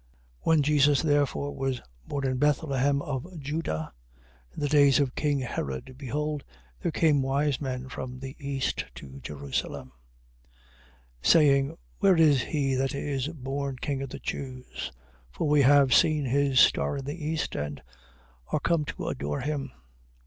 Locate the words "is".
12.17-12.41, 12.95-13.27